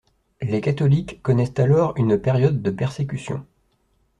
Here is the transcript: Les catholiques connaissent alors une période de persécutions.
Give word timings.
Les 0.41 0.61
catholiques 0.61 1.21
connaissent 1.21 1.53
alors 1.59 1.93
une 1.95 2.17
période 2.19 2.63
de 2.63 2.71
persécutions. 2.71 3.45